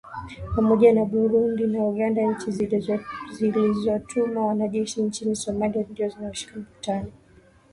pamoja 0.55 0.93
na 0.93 1.05
burundi 1.05 1.67
na 1.67 1.79
uganda 1.79 2.21
nchi 2.21 2.51
zilizotuma 3.31 4.45
wanajeshi 4.47 5.01
nchini 5.01 5.35
somalia 5.35 5.85
ndio 5.89 6.09
wanaoshiriki 6.15 6.59
mkutano 6.59 7.03
huo 7.03 7.11